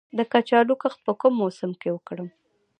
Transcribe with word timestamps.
د 0.17 0.19
کچالو 0.31 0.73
کښت 0.81 0.99
په 1.05 1.13
کوم 1.19 1.33
موسم 1.41 1.71
کې 1.81 1.89
وکړم؟ 1.91 2.27